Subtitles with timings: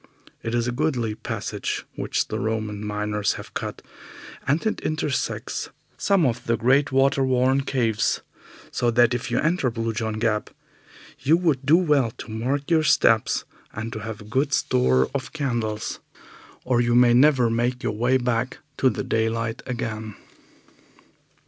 [0.41, 3.83] It is a goodly passage which the Roman miners have cut,
[4.47, 8.21] and it intersects some of the great water worn caves,
[8.71, 10.49] so that if you enter Blue John Gap
[11.19, 15.33] you would do well to mark your steps and to have a good store of
[15.33, 15.99] candles,
[16.65, 20.15] or you may never make your way back to the daylight again.